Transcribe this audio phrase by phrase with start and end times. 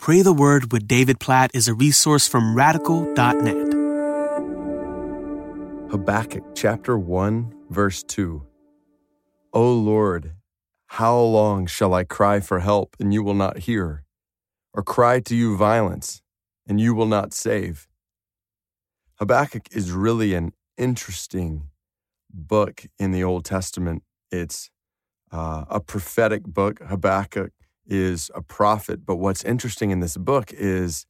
[0.00, 3.74] Pray the Word with David Platt is a resource from radical.net.
[5.90, 8.42] Habakkuk chapter 1, verse 2.
[9.52, 10.36] O Lord,
[10.86, 14.04] how long shall I cry for help and you will not hear,
[14.72, 16.22] or cry to you violence
[16.66, 17.86] and you will not save?
[19.16, 21.64] Habakkuk is really an interesting
[22.32, 24.02] book in the Old Testament.
[24.32, 24.70] It's
[25.30, 26.80] uh, a prophetic book.
[26.82, 27.52] Habakkuk
[27.86, 29.04] is a prophet.
[29.04, 31.06] But what's interesting in this book is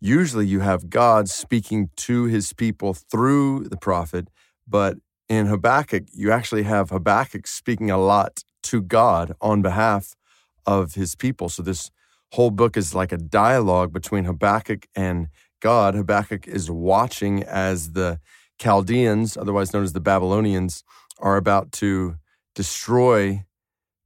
[0.00, 4.28] usually you have God speaking to his people through the prophet,
[4.66, 4.96] but
[5.28, 10.14] in Habakkuk, you actually have Habakkuk speaking a lot to God on behalf
[10.66, 11.48] of his people.
[11.48, 11.90] So this
[12.32, 15.28] whole book is like a dialogue between Habakkuk and
[15.60, 15.94] God.
[15.94, 18.20] Habakkuk is watching as the
[18.58, 20.84] Chaldeans, otherwise known as the Babylonians,
[21.18, 22.16] are about to
[22.54, 23.44] destroy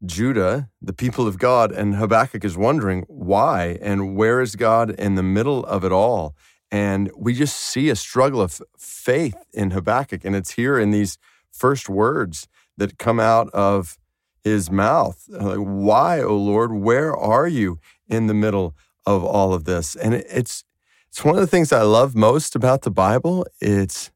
[0.05, 5.15] Judah, the people of God, and Habakkuk is wondering why and where is God in
[5.15, 6.35] the middle of it all.
[6.71, 10.25] And we just see a struggle of faith in Habakkuk.
[10.25, 11.17] And it's here in these
[11.51, 13.97] first words that come out of
[14.45, 15.25] his mouth.
[15.29, 18.75] Like, why, O Lord, where are you in the middle
[19.07, 19.97] of all of this?
[19.97, 20.65] And it's
[21.09, 23.47] it's one of the things I love most about the Bible.
[23.59, 24.11] It's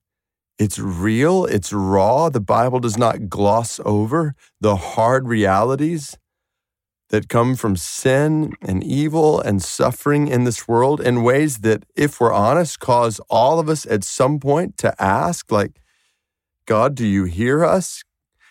[0.60, 2.28] it's real, it's raw.
[2.28, 6.18] The Bible does not gloss over the hard realities
[7.08, 12.20] that come from sin and evil and suffering in this world in ways that, if
[12.20, 15.80] we're honest, cause all of us at some point to ask, like,
[16.66, 18.04] God, do you hear us?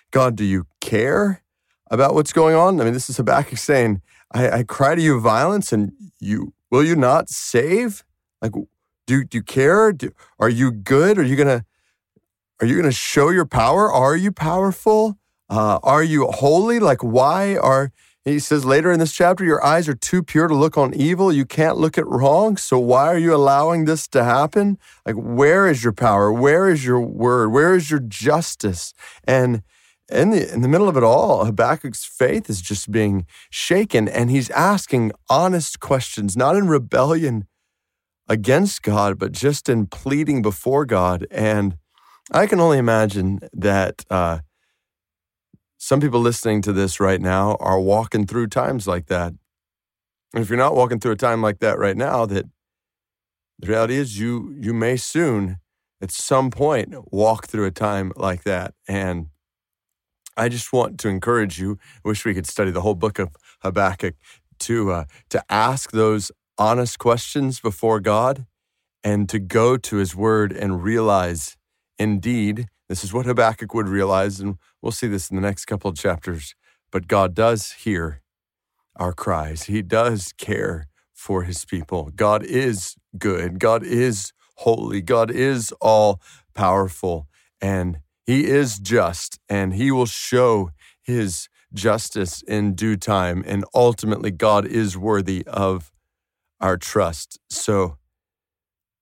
[0.10, 1.44] God, do you care
[1.92, 2.82] about what's going on?
[2.82, 4.02] I mean, this is Habakkuk saying,
[4.34, 8.04] I, I cry to you violence and you will you not save?
[8.42, 8.54] Like,
[9.06, 9.94] do, do you care?
[9.94, 11.20] Do, are you good?
[11.20, 11.66] Are you going to
[12.60, 13.92] are you going to show your power?
[13.92, 15.18] Are you powerful?
[15.50, 16.80] Uh, are you holy?
[16.80, 17.92] Like, why are,
[18.26, 21.32] he says later in this chapter, your eyes are too pure to look on evil.
[21.32, 22.58] You can't look at wrong.
[22.58, 24.78] So, why are you allowing this to happen?
[25.06, 26.32] Like, where is your power?
[26.32, 27.50] Where is your word?
[27.50, 28.94] Where is your justice?
[29.24, 29.64] And
[30.12, 34.30] in the, in the middle of it all, Habakkuk's faith is just being shaken, and
[34.30, 37.48] he's asking honest questions, not in rebellion
[38.28, 41.26] against God, but just in pleading before God.
[41.32, 41.78] And
[42.32, 44.40] I can only imagine that uh,
[45.78, 49.34] some people listening to this right now are walking through times like that.
[50.34, 52.46] And if you're not walking through a time like that right now, that
[53.58, 55.58] the reality is you you may soon
[56.02, 58.76] at some point walk through a time like that.
[58.88, 59.28] And
[60.38, 61.80] I just want to encourage you.
[62.06, 64.16] I wish we could study the whole book of Habakkuk
[64.60, 68.46] to uh, to ask those honest questions before God
[69.04, 71.58] and to go to His Word and realize
[72.00, 75.90] Indeed, this is what Habakkuk would realize, and we'll see this in the next couple
[75.90, 76.56] of chapters.
[76.92, 78.22] But God does hear
[78.96, 82.12] our cries, He does care for His people.
[82.16, 86.22] God is good, God is holy, God is all
[86.56, 87.28] powerful,
[87.62, 90.72] and He is just, and He will show
[91.04, 93.44] His justice in due time.
[93.46, 95.92] And ultimately, God is worthy of
[96.60, 97.40] our trust.
[97.50, 97.98] So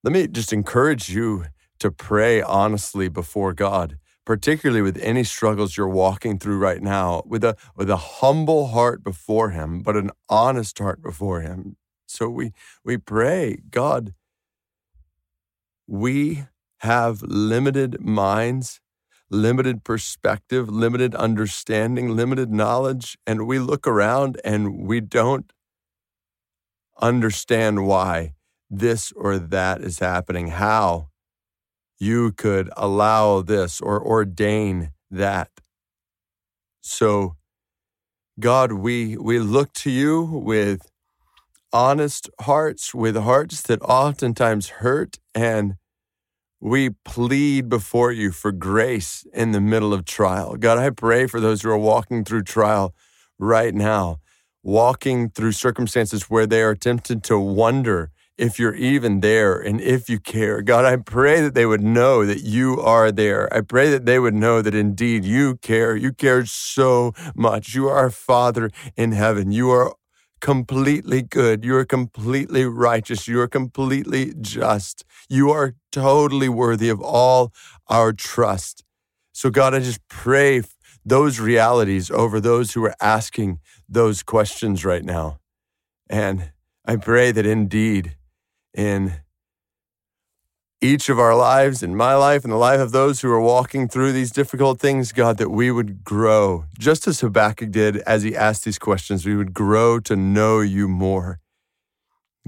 [0.03, 1.45] let me just encourage you
[1.79, 7.43] to pray honestly before God, particularly with any struggles you're walking through right now, with
[7.43, 11.77] a with a humble heart before him, but an honest heart before him.
[12.07, 12.51] So we
[12.83, 14.13] we pray, God,
[15.87, 16.45] we
[16.79, 18.81] have limited minds,
[19.29, 25.51] limited perspective, limited understanding, limited knowledge, and we look around and we don't
[27.01, 28.33] understand why
[28.69, 31.09] this or that is happening, how
[31.99, 35.49] you could allow this or ordain that.
[36.81, 37.35] So,
[38.39, 40.89] God, we, we look to you with
[41.73, 45.75] honest hearts, with hearts that oftentimes hurt, and
[46.59, 50.55] we plead before you for grace in the middle of trial.
[50.55, 52.95] God, I pray for those who are walking through trial
[53.37, 54.19] right now,
[54.63, 60.09] walking through circumstances where they are tempted to wonder if you're even there and if
[60.09, 60.61] you care.
[60.61, 63.51] God, I pray that they would know that you are there.
[63.53, 65.95] I pray that they would know that indeed you care.
[65.95, 67.73] You care so much.
[67.73, 69.51] You are Father in heaven.
[69.51, 69.95] You are
[70.39, 71.65] completely good.
[71.65, 73.27] You are completely righteous.
[73.27, 75.03] You are completely just.
[75.29, 77.51] You are totally worthy of all
[77.87, 78.83] our trust.
[79.33, 80.61] So, God, I just pray
[81.03, 85.39] those realities over those who are asking those questions right now.
[86.09, 86.51] And
[86.85, 88.16] I pray that indeed
[88.77, 89.15] in
[90.79, 93.87] each of our lives, in my life, in the life of those who are walking
[93.87, 98.35] through these difficult things, God, that we would grow, just as Habakkuk did as he
[98.35, 101.39] asked these questions, we would grow to know you more.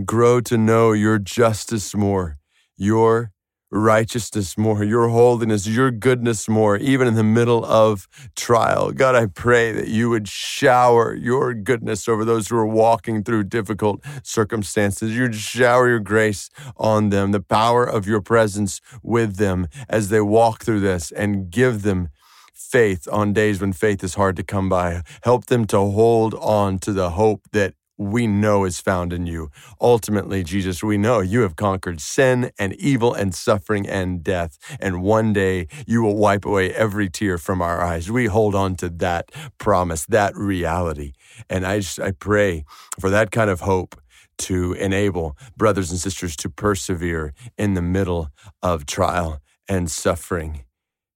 [0.06, 2.38] grow to know your justice more,
[2.78, 3.32] your
[3.72, 8.92] righteousness more, your holiness, your goodness more, even in the middle of trial.
[8.92, 13.44] God, I pray that you would shower your goodness over those who are walking through
[13.46, 15.16] difficult circumstances.
[15.16, 20.22] You'd shower your grace on them, the power of your presence with them as they
[20.22, 22.10] walk through this and give them
[22.54, 25.02] faith on days when faith is hard to come by.
[25.24, 29.52] Help them to hold on to the hope that we know is found in you.
[29.82, 34.58] Ultimately, Jesus, we know you have conquered sin and evil and suffering and death.
[34.80, 38.10] And one day you will wipe away every tear from our eyes.
[38.10, 41.12] We hold on to that promise, that reality.
[41.50, 42.64] And I just, I pray
[43.00, 44.02] for that kind of hope
[44.40, 48.30] to enable brothers and sisters to persevere in the middle
[48.64, 50.64] of trial and suffering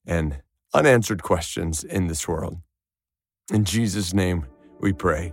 [0.06, 0.41] and
[0.74, 2.57] unanswered questions in this world.
[3.53, 4.45] In Jesus' name
[4.81, 5.31] we pray.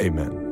[0.00, 0.49] Amen.